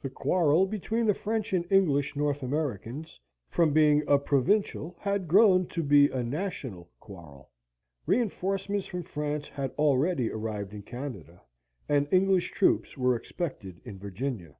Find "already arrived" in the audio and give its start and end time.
9.78-10.74